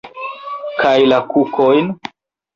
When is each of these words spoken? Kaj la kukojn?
Kaj 0.79 0.93
la 1.11 1.21
kukojn? 1.35 1.95